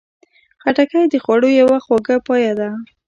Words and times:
خټکی 0.61 1.03
د 1.09 1.15
خوړو 1.23 1.49
یوه 1.61 1.77
خواږه 1.83 2.15
پایه 2.27 2.53
ده. 2.59 2.69